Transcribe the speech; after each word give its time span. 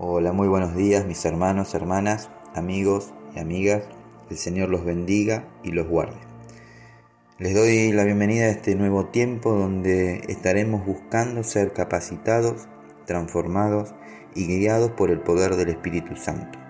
Hola, 0.00 0.32
muy 0.32 0.46
buenos 0.46 0.76
días 0.76 1.04
mis 1.06 1.24
hermanos, 1.24 1.74
hermanas, 1.74 2.30
amigos 2.54 3.12
y 3.34 3.40
amigas. 3.40 3.82
El 4.30 4.36
Señor 4.36 4.68
los 4.68 4.84
bendiga 4.84 5.48
y 5.64 5.72
los 5.72 5.88
guarde. 5.88 6.20
Les 7.40 7.52
doy 7.52 7.90
la 7.90 8.04
bienvenida 8.04 8.44
a 8.44 8.50
este 8.50 8.76
nuevo 8.76 9.06
tiempo 9.06 9.52
donde 9.54 10.22
estaremos 10.28 10.86
buscando 10.86 11.42
ser 11.42 11.72
capacitados, 11.72 12.68
transformados 13.06 13.92
y 14.36 14.46
guiados 14.46 14.92
por 14.92 15.10
el 15.10 15.18
poder 15.18 15.56
del 15.56 15.70
Espíritu 15.70 16.14
Santo. 16.14 16.60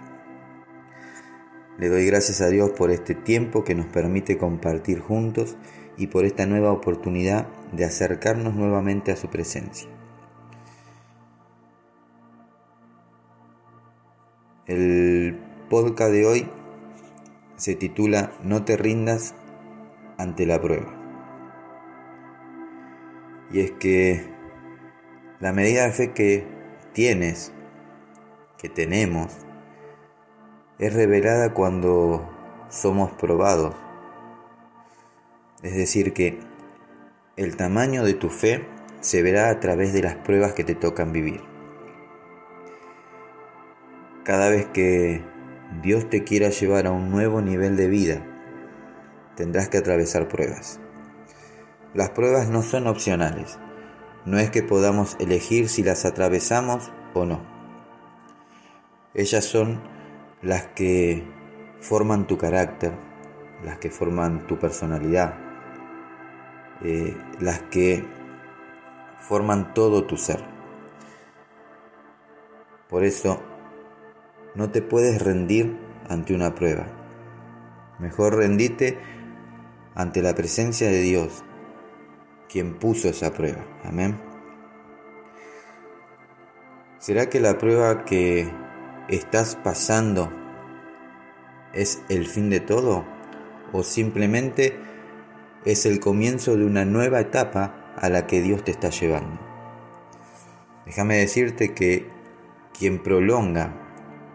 Le 1.76 1.90
doy 1.90 2.06
gracias 2.06 2.40
a 2.40 2.48
Dios 2.48 2.70
por 2.70 2.90
este 2.90 3.14
tiempo 3.14 3.62
que 3.62 3.74
nos 3.74 3.88
permite 3.88 4.38
compartir 4.38 5.00
juntos 5.00 5.58
y 5.98 6.06
por 6.06 6.24
esta 6.24 6.46
nueva 6.46 6.72
oportunidad 6.72 7.46
de 7.72 7.84
acercarnos 7.84 8.54
nuevamente 8.54 9.12
a 9.12 9.16
su 9.16 9.28
presencia. 9.28 9.97
El 14.68 15.34
podcast 15.70 16.12
de 16.12 16.26
hoy 16.26 16.46
se 17.56 17.74
titula 17.74 18.32
No 18.42 18.66
te 18.66 18.76
rindas 18.76 19.34
ante 20.18 20.44
la 20.44 20.60
prueba. 20.60 20.94
Y 23.50 23.60
es 23.60 23.70
que 23.70 24.26
la 25.40 25.54
medida 25.54 25.84
de 25.84 25.92
fe 25.92 26.12
que 26.12 26.44
tienes, 26.92 27.50
que 28.58 28.68
tenemos, 28.68 29.38
es 30.78 30.92
revelada 30.92 31.54
cuando 31.54 32.28
somos 32.68 33.10
probados. 33.12 33.74
Es 35.62 35.74
decir, 35.76 36.12
que 36.12 36.40
el 37.36 37.56
tamaño 37.56 38.04
de 38.04 38.12
tu 38.12 38.28
fe 38.28 38.68
se 39.00 39.22
verá 39.22 39.48
a 39.48 39.60
través 39.60 39.94
de 39.94 40.02
las 40.02 40.16
pruebas 40.16 40.52
que 40.52 40.64
te 40.64 40.74
tocan 40.74 41.10
vivir. 41.10 41.57
Cada 44.28 44.50
vez 44.50 44.66
que 44.66 45.24
Dios 45.80 46.10
te 46.10 46.22
quiera 46.22 46.50
llevar 46.50 46.86
a 46.86 46.90
un 46.90 47.10
nuevo 47.10 47.40
nivel 47.40 47.78
de 47.78 47.88
vida, 47.88 48.22
tendrás 49.36 49.70
que 49.70 49.78
atravesar 49.78 50.28
pruebas. 50.28 50.80
Las 51.94 52.10
pruebas 52.10 52.46
no 52.50 52.60
son 52.60 52.88
opcionales. 52.88 53.58
No 54.26 54.38
es 54.38 54.50
que 54.50 54.62
podamos 54.62 55.16
elegir 55.18 55.70
si 55.70 55.82
las 55.82 56.04
atravesamos 56.04 56.92
o 57.14 57.24
no. 57.24 57.40
Ellas 59.14 59.46
son 59.46 59.80
las 60.42 60.66
que 60.66 61.24
forman 61.80 62.26
tu 62.26 62.36
carácter, 62.36 62.92
las 63.64 63.78
que 63.78 63.90
forman 63.90 64.46
tu 64.46 64.58
personalidad, 64.58 65.36
eh, 66.82 67.16
las 67.40 67.62
que 67.62 68.04
forman 69.20 69.72
todo 69.72 70.04
tu 70.04 70.18
ser. 70.18 70.44
Por 72.90 73.04
eso 73.04 73.42
no 74.58 74.70
te 74.72 74.82
puedes 74.82 75.22
rendir 75.22 75.78
ante 76.08 76.34
una 76.34 76.56
prueba. 76.56 76.88
Mejor 78.00 78.34
rendite 78.34 78.98
ante 79.94 80.20
la 80.20 80.34
presencia 80.34 80.88
de 80.88 81.00
Dios, 81.00 81.44
quien 82.48 82.74
puso 82.74 83.08
esa 83.08 83.32
prueba. 83.32 83.64
Amén. 83.84 84.20
¿Será 86.98 87.28
que 87.28 87.38
la 87.38 87.56
prueba 87.56 88.04
que 88.04 88.50
estás 89.08 89.54
pasando 89.54 90.32
es 91.72 92.02
el 92.08 92.26
fin 92.26 92.50
de 92.50 92.58
todo? 92.58 93.04
¿O 93.72 93.84
simplemente 93.84 94.76
es 95.64 95.86
el 95.86 96.00
comienzo 96.00 96.56
de 96.56 96.64
una 96.64 96.84
nueva 96.84 97.20
etapa 97.20 97.94
a 97.96 98.08
la 98.08 98.26
que 98.26 98.42
Dios 98.42 98.64
te 98.64 98.72
está 98.72 98.90
llevando? 98.90 99.38
Déjame 100.84 101.18
decirte 101.18 101.74
que 101.74 102.10
quien 102.76 103.00
prolonga 103.00 103.87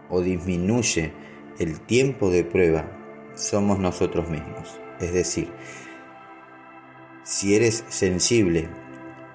o 0.08 0.20
disminuye 0.20 1.12
el 1.58 1.80
tiempo 1.80 2.30
de 2.30 2.44
prueba 2.44 2.90
somos 3.34 3.78
nosotros 3.78 4.28
mismos. 4.28 4.80
Es 5.00 5.12
decir, 5.12 5.52
si 7.22 7.54
eres 7.54 7.84
sensible 7.88 8.68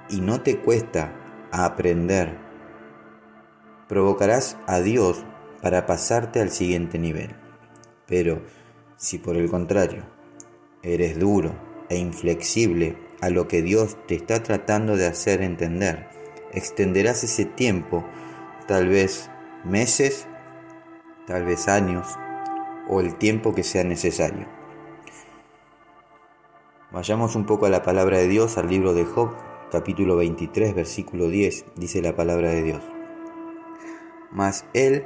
y 0.09 0.21
no 0.21 0.41
te 0.41 0.59
cuesta 0.59 1.13
aprender, 1.51 2.37
provocarás 3.87 4.57
a 4.67 4.79
Dios 4.79 5.25
para 5.61 5.85
pasarte 5.85 6.39
al 6.41 6.51
siguiente 6.51 6.99
nivel. 6.99 7.35
Pero 8.05 8.41
si 8.95 9.17
por 9.17 9.35
el 9.35 9.49
contrario 9.49 10.03
eres 10.81 11.19
duro 11.19 11.53
e 11.89 11.97
inflexible 11.97 12.97
a 13.21 13.29
lo 13.29 13.47
que 13.47 13.61
Dios 13.61 13.97
te 14.07 14.15
está 14.15 14.43
tratando 14.43 14.95
de 14.95 15.07
hacer 15.07 15.41
entender, 15.41 16.07
extenderás 16.53 17.23
ese 17.23 17.45
tiempo, 17.45 18.05
tal 18.67 18.87
vez 18.87 19.29
meses 19.65 20.27
tal 21.29 21.45
vez 21.45 21.67
años 21.67 22.17
o 22.87 23.01
el 23.01 23.15
tiempo 23.15 23.53
que 23.53 23.63
sea 23.63 23.83
necesario. 23.83 24.47
Vayamos 26.91 27.35
un 27.35 27.45
poco 27.45 27.67
a 27.67 27.69
la 27.69 27.83
palabra 27.83 28.17
de 28.17 28.27
Dios, 28.27 28.57
al 28.57 28.67
libro 28.67 28.95
de 28.95 29.05
Job, 29.05 29.35
capítulo 29.71 30.15
23, 30.15 30.73
versículo 30.73 31.29
10, 31.29 31.65
dice 31.75 32.01
la 32.01 32.15
palabra 32.15 32.49
de 32.49 32.63
Dios. 32.63 32.81
Mas 34.31 34.65
Él 34.73 35.05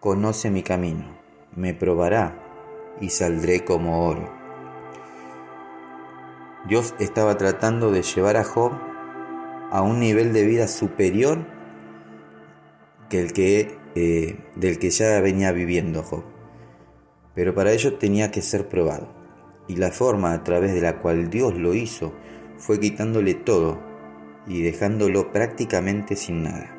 conoce 0.00 0.50
mi 0.50 0.64
camino, 0.64 1.04
me 1.54 1.74
probará 1.74 2.42
y 3.00 3.10
saldré 3.10 3.64
como 3.64 4.04
oro. 4.08 4.28
Dios 6.66 6.92
estaba 6.98 7.38
tratando 7.38 7.92
de 7.92 8.02
llevar 8.02 8.36
a 8.36 8.42
Job 8.42 8.72
a 9.70 9.80
un 9.80 10.00
nivel 10.00 10.32
de 10.32 10.44
vida 10.44 10.66
superior 10.66 11.46
que 13.08 13.20
el 13.20 13.32
que 13.32 13.85
eh, 13.98 14.36
del 14.56 14.78
que 14.78 14.90
ya 14.90 15.22
venía 15.22 15.52
viviendo 15.52 16.02
Job. 16.02 16.22
Pero 17.34 17.54
para 17.54 17.72
ello 17.72 17.94
tenía 17.94 18.30
que 18.30 18.42
ser 18.42 18.68
probado. 18.68 19.08
Y 19.68 19.76
la 19.76 19.90
forma 19.90 20.34
a 20.34 20.44
través 20.44 20.74
de 20.74 20.82
la 20.82 20.98
cual 20.98 21.30
Dios 21.30 21.54
lo 21.54 21.72
hizo 21.72 22.12
fue 22.58 22.78
quitándole 22.78 23.32
todo 23.32 23.80
y 24.46 24.60
dejándolo 24.60 25.32
prácticamente 25.32 26.14
sin 26.14 26.42
nada. 26.42 26.76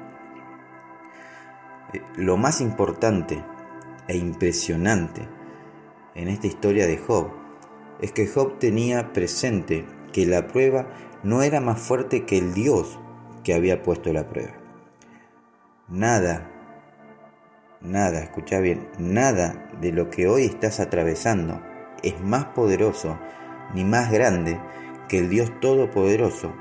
Eh, 1.94 2.02
lo 2.18 2.38
más 2.38 2.62
importante 2.62 3.44
e 4.08 4.16
impresionante 4.16 5.28
en 6.14 6.28
esta 6.28 6.46
historia 6.46 6.86
de 6.86 6.98
Job 6.98 7.32
es 8.00 8.12
que 8.12 8.28
Job 8.28 8.60
tenía 8.60 9.12
presente 9.12 9.88
que 10.14 10.28
la 10.28 10.46
prueba 10.48 10.88
no 11.24 11.42
era 11.42 11.62
más 11.62 11.82
fuerte 11.82 12.26
que 12.26 12.38
el 12.38 12.54
Dios 12.54 13.00
que 13.44 13.56
había 13.56 13.82
puesto 13.82 14.14
la 14.14 14.30
prueba. 14.30 14.54
Nada 15.88 16.52
nada, 17.82 18.20
escucha 18.20 18.60
bien, 18.60 18.88
nada 18.98 19.70
de 19.82 19.92
lo 19.92 20.10
que 20.10 20.28
hoy 20.28 20.46
estás 20.46 20.80
atravesando 20.80 21.62
es 22.04 22.20
más 22.22 22.46
poderoso 22.46 23.18
ni 23.74 23.84
más 23.84 24.12
grande 24.12 24.60
que 25.08 25.20
el 25.20 25.30
Dios 25.30 25.52
Todopoderoso 25.60 26.54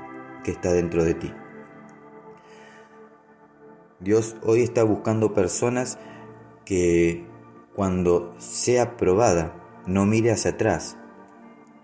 que 0.43 0.51
está 0.51 0.71
dentro 0.71 1.03
de 1.03 1.13
ti. 1.13 1.33
Dios 3.99 4.37
hoy 4.43 4.61
está 4.61 4.83
buscando 4.83 5.33
personas 5.33 5.97
que 6.65 7.25
cuando 7.75 8.35
sea 8.37 8.97
probada 8.97 9.53
no 9.85 10.05
mire 10.05 10.31
hacia 10.31 10.51
atrás, 10.51 10.97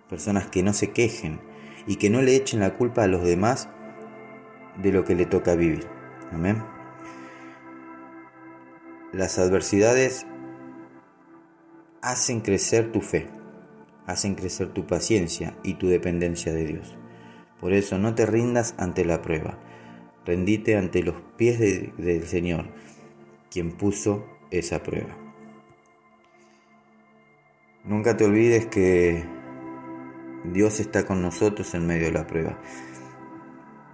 personas 0.09 0.47
que 0.47 0.63
no 0.63 0.73
se 0.73 0.91
quejen 0.91 1.39
y 1.87 1.95
que 1.95 2.09
no 2.09 2.21
le 2.21 2.35
echen 2.35 2.59
la 2.59 2.75
culpa 2.75 3.03
a 3.03 3.07
los 3.07 3.23
demás 3.23 3.69
de 4.77 4.91
lo 4.91 5.03
que 5.03 5.15
le 5.15 5.25
toca 5.25 5.55
vivir. 5.55 5.87
Amén. 6.31 6.72
Las 9.13 9.37
adversidades 9.37 10.25
hacen 12.01 12.41
crecer 12.41 12.91
tu 12.91 13.01
fe, 13.01 13.27
hacen 14.07 14.33
crecer 14.33 14.69
tu 14.73 14.87
paciencia 14.87 15.55
y 15.63 15.75
tu 15.75 15.87
dependencia 15.87 16.51
de 16.51 16.65
Dios. 16.65 16.97
Por 17.59 17.73
eso 17.73 17.99
no 17.99 18.15
te 18.15 18.25
rindas 18.25 18.73
ante 18.79 19.05
la 19.05 19.21
prueba, 19.21 19.59
rendite 20.25 20.77
ante 20.77 21.03
los 21.03 21.21
pies 21.37 21.59
del 21.59 22.23
Señor, 22.23 22.65
quien 23.51 23.73
puso 23.73 24.25
esa 24.49 24.81
prueba. 24.81 25.15
Nunca 27.83 28.17
te 28.17 28.25
olvides 28.25 28.65
que 28.65 29.23
Dios 30.45 30.79
está 30.79 31.05
con 31.05 31.21
nosotros 31.21 31.75
en 31.75 31.85
medio 31.85 32.05
de 32.05 32.13
la 32.13 32.25
prueba. 32.25 32.59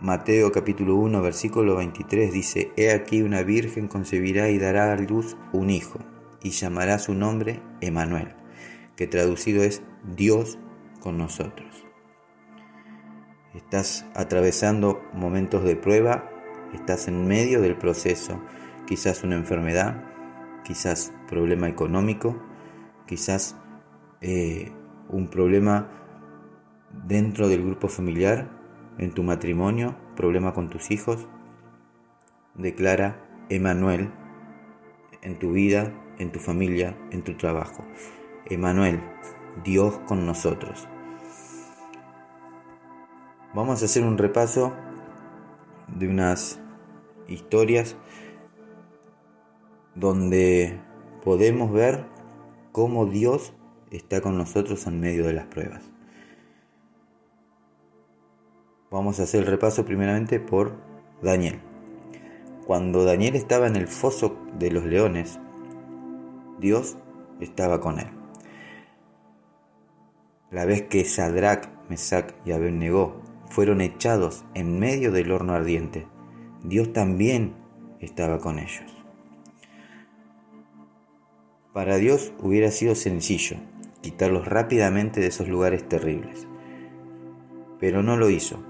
Mateo 0.01 0.53
capítulo 0.53 0.95
1 0.95 1.21
versículo 1.21 1.75
23 1.75 2.31
dice, 2.31 2.71
He 2.77 2.93
aquí 2.93 3.21
una 3.21 3.43
virgen 3.43 3.89
concebirá 3.89 4.47
y 4.49 4.57
dará 4.57 4.93
a 4.93 4.95
luz 4.95 5.35
un 5.51 5.69
hijo, 5.69 5.99
y 6.41 6.51
llamará 6.51 6.99
su 6.99 7.13
nombre 7.13 7.61
Emanuel, 7.81 8.29
que 8.95 9.07
traducido 9.07 9.61
es 9.61 9.81
Dios 10.15 10.57
con 11.01 11.17
nosotros. 11.17 11.85
Estás 13.53 14.05
atravesando 14.15 15.01
momentos 15.11 15.65
de 15.65 15.75
prueba, 15.75 16.29
estás 16.73 17.09
en 17.09 17.27
medio 17.27 17.59
del 17.59 17.75
proceso, 17.75 18.41
quizás 18.87 19.25
una 19.25 19.35
enfermedad, 19.35 20.01
quizás 20.63 21.11
problema 21.27 21.67
económico, 21.67 22.41
quizás 23.05 23.57
eh, 24.21 24.71
un 25.09 25.27
problema 25.27 25.91
dentro 27.05 27.49
del 27.49 27.65
grupo 27.65 27.89
familiar, 27.89 28.58
en 28.99 29.13
tu 29.13 29.23
matrimonio, 29.23 29.95
problema 30.15 30.53
con 30.53 30.69
tus 30.69 30.91
hijos, 30.91 31.27
declara 32.53 33.25
Emanuel, 33.49 34.11
en 35.21 35.39
tu 35.39 35.53
vida, 35.53 35.93
en 36.19 36.31
tu 36.31 36.39
familia, 36.39 36.95
en 37.11 37.23
tu 37.23 37.35
trabajo. 37.35 37.83
Emanuel, 38.45 39.01
Dios 39.63 39.97
con 40.05 40.25
nosotros. 40.25 40.87
Vamos 43.53 43.81
a 43.81 43.85
hacer 43.85 44.03
un 44.03 44.17
repaso 44.17 44.73
de 45.87 46.07
unas 46.07 46.59
historias 47.27 47.95
donde 49.95 50.79
podemos 51.23 51.71
ver 51.71 52.05
cómo 52.71 53.05
Dios 53.05 53.53
está 53.91 54.21
con 54.21 54.37
nosotros 54.37 54.85
en 54.87 54.99
medio 54.99 55.25
de 55.25 55.33
las 55.33 55.45
pruebas. 55.45 55.89
Vamos 58.91 59.19
a 59.19 59.23
hacer 59.23 59.41
el 59.41 59.47
repaso 59.47 59.85
primeramente 59.85 60.39
por 60.39 60.75
Daniel. 61.21 61.59
Cuando 62.65 63.03
Daniel 63.05 63.35
estaba 63.35 63.67
en 63.67 63.75
el 63.75 63.87
foso 63.87 64.37
de 64.57 64.71
los 64.71 64.83
leones, 64.85 65.39
Dios 66.59 66.97
estaba 67.39 67.81
con 67.81 67.99
él. 67.99 68.07
La 70.49 70.65
vez 70.65 70.83
que 70.83 71.05
Sadrach, 71.05 71.67
Mesach 71.87 72.33
y 72.45 72.51
Abednego 72.51 73.21
fueron 73.49 73.81
echados 73.81 74.43
en 74.55 74.79
medio 74.79 75.11
del 75.11 75.31
horno 75.31 75.53
ardiente, 75.53 76.07
Dios 76.63 76.91
también 76.91 77.53
estaba 77.99 78.39
con 78.39 78.57
ellos. 78.57 78.91
Para 81.73 81.97
Dios 81.97 82.33
hubiera 82.39 82.71
sido 82.71 82.95
sencillo 82.95 83.57
quitarlos 84.01 84.47
rápidamente 84.47 85.19
de 85.19 85.27
esos 85.27 85.47
lugares 85.47 85.87
terribles, 85.87 86.47
pero 87.79 88.01
no 88.01 88.17
lo 88.17 88.29
hizo, 88.29 88.63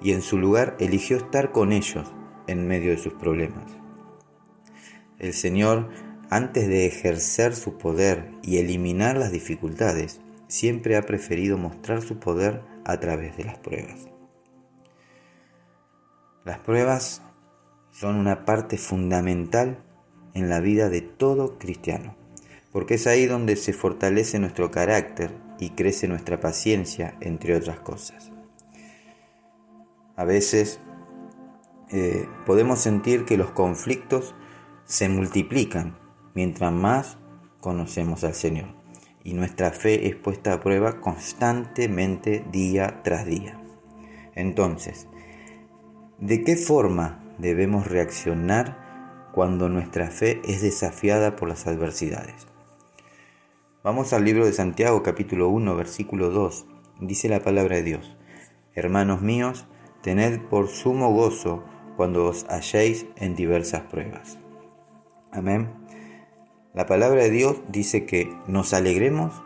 y 0.00 0.12
en 0.12 0.22
su 0.22 0.38
lugar 0.38 0.76
eligió 0.80 1.16
estar 1.16 1.52
con 1.52 1.72
ellos 1.72 2.12
en 2.46 2.66
medio 2.66 2.90
de 2.90 2.98
sus 2.98 3.14
problemas. 3.14 3.64
El 5.18 5.34
Señor, 5.34 5.90
antes 6.30 6.68
de 6.68 6.86
ejercer 6.86 7.54
su 7.54 7.76
poder 7.76 8.30
y 8.42 8.58
eliminar 8.58 9.16
las 9.16 9.32
dificultades, 9.32 10.20
siempre 10.48 10.96
ha 10.96 11.02
preferido 11.02 11.58
mostrar 11.58 12.02
su 12.02 12.18
poder 12.18 12.62
a 12.84 12.98
través 12.98 13.36
de 13.36 13.44
las 13.44 13.58
pruebas. 13.58 14.08
Las 16.44 16.58
pruebas 16.58 17.22
son 17.90 18.16
una 18.16 18.44
parte 18.44 18.78
fundamental 18.78 19.84
en 20.34 20.48
la 20.48 20.60
vida 20.60 20.88
de 20.88 21.02
todo 21.02 21.58
cristiano, 21.58 22.16
porque 22.72 22.94
es 22.94 23.06
ahí 23.06 23.26
donde 23.26 23.56
se 23.56 23.72
fortalece 23.72 24.38
nuestro 24.38 24.70
carácter 24.70 25.36
y 25.58 25.70
crece 25.70 26.08
nuestra 26.08 26.40
paciencia, 26.40 27.16
entre 27.20 27.54
otras 27.54 27.80
cosas. 27.80 28.30
A 30.20 30.26
veces 30.26 30.80
eh, 31.88 32.28
podemos 32.44 32.78
sentir 32.78 33.24
que 33.24 33.38
los 33.38 33.52
conflictos 33.52 34.34
se 34.84 35.08
multiplican 35.08 35.96
mientras 36.34 36.70
más 36.74 37.16
conocemos 37.62 38.22
al 38.24 38.34
Señor 38.34 38.66
y 39.24 39.32
nuestra 39.32 39.70
fe 39.70 40.08
es 40.08 40.16
puesta 40.16 40.52
a 40.52 40.60
prueba 40.60 41.00
constantemente 41.00 42.44
día 42.52 43.00
tras 43.02 43.24
día. 43.24 43.58
Entonces, 44.34 45.08
¿de 46.18 46.44
qué 46.44 46.54
forma 46.56 47.24
debemos 47.38 47.86
reaccionar 47.86 49.30
cuando 49.32 49.70
nuestra 49.70 50.10
fe 50.10 50.42
es 50.44 50.60
desafiada 50.60 51.34
por 51.34 51.48
las 51.48 51.66
adversidades? 51.66 52.46
Vamos 53.82 54.12
al 54.12 54.26
libro 54.26 54.44
de 54.44 54.52
Santiago 54.52 55.02
capítulo 55.02 55.48
1 55.48 55.76
versículo 55.76 56.28
2. 56.28 56.66
Dice 57.00 57.30
la 57.30 57.40
palabra 57.40 57.76
de 57.76 57.84
Dios, 57.84 58.18
Hermanos 58.74 59.22
míos, 59.22 59.66
tened 60.02 60.40
por 60.48 60.68
sumo 60.68 61.12
gozo 61.12 61.62
cuando 61.96 62.26
os 62.26 62.46
halléis 62.48 63.06
en 63.16 63.34
diversas 63.34 63.82
pruebas. 63.82 64.38
Amén. 65.32 65.70
La 66.72 66.86
palabra 66.86 67.22
de 67.22 67.30
Dios 67.30 67.60
dice 67.68 68.06
que 68.06 68.32
nos 68.46 68.72
alegremos 68.72 69.42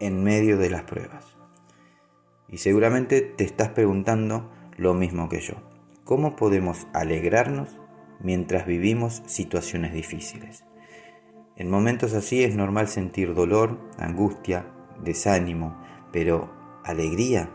en 0.00 0.22
medio 0.22 0.56
de 0.56 0.70
las 0.70 0.82
pruebas. 0.82 1.36
Y 2.48 2.58
seguramente 2.58 3.20
te 3.20 3.44
estás 3.44 3.70
preguntando 3.70 4.50
lo 4.76 4.94
mismo 4.94 5.28
que 5.28 5.40
yo. 5.40 5.54
¿Cómo 6.04 6.36
podemos 6.36 6.86
alegrarnos 6.92 7.76
mientras 8.20 8.66
vivimos 8.66 9.22
situaciones 9.26 9.92
difíciles? 9.92 10.64
En 11.56 11.70
momentos 11.70 12.12
así 12.14 12.44
es 12.44 12.54
normal 12.54 12.86
sentir 12.86 13.34
dolor, 13.34 13.78
angustia, 13.98 14.66
desánimo, 15.02 15.76
pero 16.12 16.50
alegría. 16.84 17.50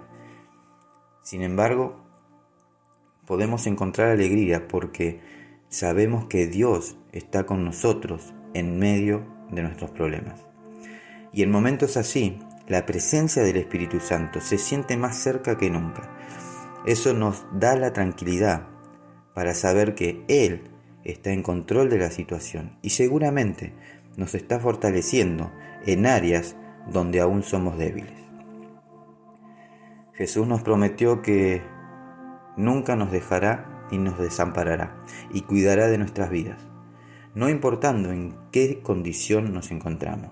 Sin 1.24 1.44
embargo, 1.44 2.04
podemos 3.26 3.68
encontrar 3.68 4.10
alegría 4.10 4.68
porque 4.68 5.22
sabemos 5.70 6.26
que 6.26 6.48
Dios 6.48 6.98
está 7.12 7.46
con 7.46 7.64
nosotros 7.64 8.34
en 8.54 8.80
medio 8.80 9.26
de 9.52 9.62
nuestros 9.62 9.92
problemas. 9.92 10.42
Y 11.32 11.44
en 11.44 11.52
momentos 11.52 11.96
así, 11.98 12.40
la 12.68 12.86
presencia 12.86 13.44
del 13.44 13.58
Espíritu 13.58 14.00
Santo 14.00 14.42
se 14.42 14.58
siente 14.58 14.98
más 14.98 15.18
cerca 15.18 15.58
que 15.58 15.70
nunca. 15.70 16.10
Eso 16.86 17.14
nos 17.14 17.46
da 17.54 17.76
la 17.76 17.94
tranquilidad 17.94 18.68
para 19.34 19.54
saber 19.54 19.96
que 19.96 20.24
Él 20.28 20.64
está 21.04 21.32
en 21.32 21.44
control 21.44 21.90
de 21.90 22.00
la 22.00 22.12
situación 22.12 22.78
y 22.82 22.92
seguramente 22.92 23.74
nos 24.18 24.36
está 24.36 24.60
fortaleciendo 24.60 25.52
en 25.86 26.06
áreas 26.06 26.56
donde 26.92 27.22
aún 27.22 27.44
somos 27.44 27.78
débiles. 27.78 28.31
Jesús 30.13 30.48
nos 30.48 30.62
prometió 30.62 31.22
que 31.22 31.62
nunca 32.58 32.96
nos 32.96 33.12
dejará 33.12 33.88
ni 33.92 33.98
nos 33.98 34.18
desamparará 34.18 35.04
y 35.31 35.42
cuidará 35.42 35.88
de 35.88 35.98
nuestras 35.98 36.30
vidas, 36.30 36.60
no 37.34 37.50
importando 37.50 38.12
en 38.12 38.36
qué 38.52 38.81
condición 38.81 39.54
nos 39.54 39.72
encontramos. 39.72 40.31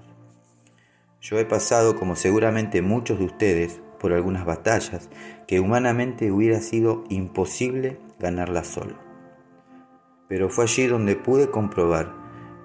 Yo 1.21 1.37
he 1.37 1.45
pasado, 1.45 1.95
como 1.95 2.15
seguramente 2.15 2.81
muchos 2.81 3.19
de 3.19 3.25
ustedes, 3.25 3.81
por 3.99 4.13
algunas 4.13 4.45
batallas 4.45 5.09
que 5.47 5.59
humanamente 5.59 6.31
hubiera 6.31 6.61
sido 6.61 7.03
imposible 7.09 7.99
ganarlas 8.19 8.67
solo. 8.67 8.95
Pero 10.29 10.49
fue 10.49 10.63
allí 10.63 10.87
donde 10.87 11.15
pude 11.15 11.49
comprobar 11.49 12.15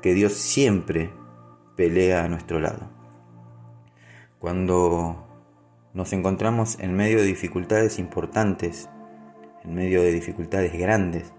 que 0.01 0.15
Dios 0.15 0.35
siempre 0.35 1.11
pelea 1.77 2.25
a 2.25 2.29
nuestro 2.29 2.61
lado. 2.61 2.89
Cuando 4.39 5.24
nos 5.95 6.13
encontramos 6.13 6.79
en 6.81 6.95
medio 6.95 7.19
de 7.19 7.25
dificultades 7.25 7.99
importantes 7.99 8.91
en 9.65 9.75
medio 9.75 10.03
de 10.03 10.13
dificultades 10.13 10.73
grandes, 10.73 11.33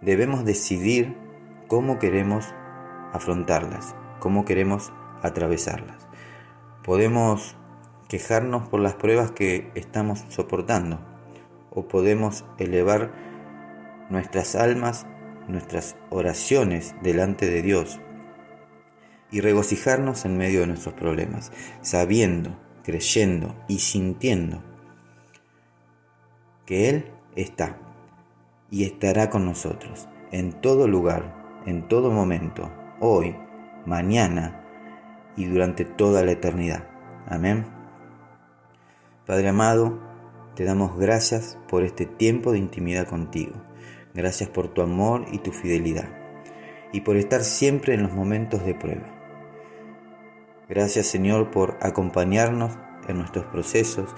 debemos 0.00 0.44
decidir 0.44 1.16
cómo 1.66 1.98
queremos 1.98 2.54
afrontarlas, 3.12 3.94
cómo 4.20 4.44
queremos 4.44 4.92
atravesarlas. 5.22 6.06
Podemos 6.84 7.56
quejarnos 8.08 8.68
por 8.68 8.80
las 8.80 8.94
pruebas 8.94 9.32
que 9.32 9.70
estamos 9.74 10.24
soportando 10.28 11.00
o 11.70 11.88
podemos 11.88 12.44
elevar 12.58 13.12
nuestras 14.08 14.54
almas, 14.54 15.06
nuestras 15.48 15.96
oraciones 16.10 16.94
delante 17.02 17.50
de 17.50 17.62
Dios 17.62 18.00
y 19.32 19.40
regocijarnos 19.40 20.24
en 20.24 20.38
medio 20.38 20.60
de 20.60 20.68
nuestros 20.68 20.94
problemas, 20.94 21.50
sabiendo, 21.82 22.56
creyendo 22.86 23.52
y 23.66 23.80
sintiendo 23.80 24.62
que 26.64 26.88
Él 26.88 27.10
está 27.34 27.76
y 28.70 28.84
estará 28.84 29.28
con 29.28 29.44
nosotros 29.44 30.08
en 30.30 30.52
todo 30.60 30.86
lugar, 30.86 31.62
en 31.66 31.88
todo 31.88 32.12
momento, 32.12 32.70
hoy, 33.00 33.36
mañana 33.86 34.64
y 35.36 35.46
durante 35.46 35.84
toda 35.84 36.24
la 36.24 36.30
eternidad. 36.30 36.88
Amén. 37.26 37.66
Padre 39.26 39.48
amado, 39.48 39.98
te 40.54 40.62
damos 40.62 40.96
gracias 40.96 41.58
por 41.68 41.82
este 41.82 42.06
tiempo 42.06 42.52
de 42.52 42.58
intimidad 42.58 43.08
contigo. 43.08 43.54
Gracias 44.14 44.48
por 44.48 44.68
tu 44.68 44.82
amor 44.82 45.24
y 45.32 45.38
tu 45.38 45.50
fidelidad 45.50 46.08
y 46.92 47.00
por 47.00 47.16
estar 47.16 47.42
siempre 47.42 47.94
en 47.94 48.04
los 48.04 48.12
momentos 48.12 48.64
de 48.64 48.74
prueba. 48.76 49.15
Gracias 50.68 51.06
Señor 51.06 51.52
por 51.52 51.78
acompañarnos 51.80 52.76
en 53.06 53.18
nuestros 53.18 53.44
procesos 53.46 54.12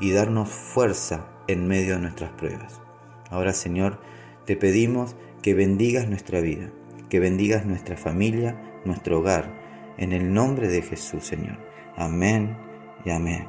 y 0.00 0.10
darnos 0.10 0.48
fuerza 0.48 1.28
en 1.46 1.68
medio 1.68 1.94
de 1.94 2.00
nuestras 2.00 2.30
pruebas. 2.32 2.80
Ahora, 3.30 3.52
Señor, 3.52 4.00
te 4.44 4.56
pedimos 4.56 5.14
que 5.42 5.54
bendigas 5.54 6.08
nuestra 6.08 6.40
vida, 6.40 6.70
que 7.08 7.20
bendigas 7.20 7.66
nuestra 7.66 7.96
familia, 7.96 8.60
nuestro 8.84 9.20
hogar, 9.20 9.60
en 9.96 10.12
el 10.12 10.34
nombre 10.34 10.68
de 10.68 10.82
Jesús, 10.82 11.24
Señor. 11.24 11.58
Amén 11.96 12.56
y 13.04 13.10
amén. 13.10 13.46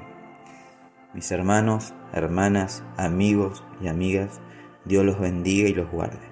Mis 1.13 1.31
hermanos, 1.31 1.93
hermanas, 2.13 2.83
amigos 2.97 3.63
y 3.81 3.87
amigas, 3.87 4.41
Dios 4.85 5.03
los 5.03 5.19
bendiga 5.19 5.67
y 5.67 5.73
los 5.73 5.89
guarde. 5.89 6.27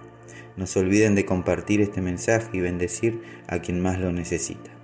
No 0.56 0.68
se 0.68 0.80
olviden 0.80 1.16
de 1.16 1.26
compartir 1.26 1.82
este 1.82 2.02
mensaje 2.02 2.50
y 2.54 2.60
bendecir 2.60 3.24
a 3.48 3.60
quien 3.60 3.82
más 3.82 4.00
lo 4.00 4.12
necesita. 4.12 4.81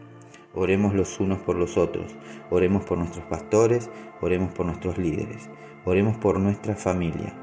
Oremos 0.60 0.96
los 0.96 1.20
unos 1.20 1.38
por 1.38 1.56
los 1.56 1.78
otros, 1.78 2.16
oremos 2.50 2.84
por 2.84 2.98
nuestros 2.98 3.24
pastores, 3.26 3.92
oremos 4.22 4.52
por 4.52 4.66
nuestros 4.66 4.98
líderes. 4.98 5.50
Oremos 5.88 6.18
por 6.18 6.38
nuestra 6.38 6.76
familia. 6.76 7.34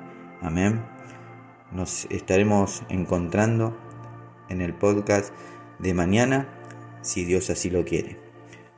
Amén. 0.43 0.85
Nos 1.73 2.07
estaremos 2.11 2.83
encontrando 2.91 3.75
en 4.51 4.61
el 4.61 4.75
podcast 4.75 5.33
de 5.79 5.95
mañana, 5.95 6.49
si 7.01 7.25
Dios 7.25 7.49
así 7.49 7.71
lo 7.71 7.87
quiere. 7.87 8.19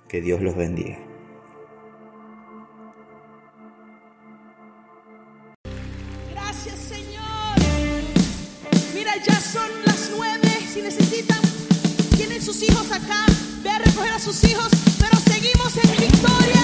Que 0.07 0.21
Dios 0.21 0.41
los 0.41 0.55
bendiga. 0.55 0.99
Gracias 6.31 6.79
Señor. 6.79 7.57
Mira, 8.95 9.15
ya 9.27 9.41
son 9.41 9.69
las 9.85 10.13
nueve. 10.17 10.49
Si 10.73 10.81
necesitan, 10.81 11.41
tienen 12.17 12.41
sus 12.41 12.63
hijos 12.63 12.93
acá. 12.93 13.26
Ve 13.67 13.73
a 13.73 13.79
recoger 13.79 14.13
a 14.13 14.21
sus 14.21 14.45
hijos. 14.45 14.69
Pero 15.01 15.19
seguimos 15.27 15.77
en 15.77 15.91
victoria, 15.97 16.56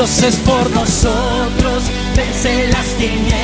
Dios 0.00 0.22
es 0.22 0.36
por 0.36 0.70
nosotros, 0.70 1.82
vence 2.16 2.68
las 2.68 2.86
tinieblas. 2.96 3.39